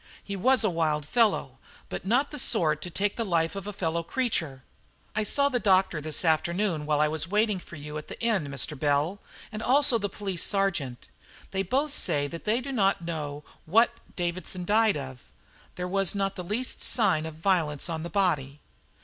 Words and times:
He 0.23 0.35
was 0.35 0.63
a 0.63 0.69
wild 0.71 1.05
fellow, 1.05 1.59
but 1.87 2.03
not 2.05 2.31
the 2.31 2.39
sort 2.39 2.81
to 2.81 2.89
take 2.89 3.17
the 3.17 3.23
life 3.23 3.55
of 3.55 3.67
a 3.67 3.71
fellow 3.71 4.01
creature. 4.01 4.63
I 5.15 5.21
saw 5.21 5.47
the 5.47 5.59
doctor 5.59 6.01
this 6.01 6.25
afternoon 6.25 6.87
while 6.87 6.99
I 6.99 7.07
was 7.07 7.27
waiting 7.27 7.59
for 7.59 7.75
you 7.75 7.99
at 7.99 8.07
the 8.07 8.19
inn, 8.19 8.45
Mr. 8.47 8.73
Bell, 8.79 9.19
and 9.51 9.61
also 9.61 9.99
the 9.99 10.09
police 10.09 10.43
sergeant. 10.43 11.05
They 11.51 11.61
both 11.61 11.93
say 11.93 12.25
they 12.25 12.61
do 12.61 12.71
not 12.71 13.03
know 13.03 13.43
what 13.67 13.91
Davidson 14.15 14.65
died 14.65 14.97
of. 14.97 15.21
There 15.75 15.87
was 15.87 16.15
not 16.15 16.35
the 16.35 16.43
least 16.43 16.81
sign 16.81 17.27
of 17.27 17.35
violence 17.35 17.87
on 17.87 18.01
the 18.01 18.09
body." 18.09 18.59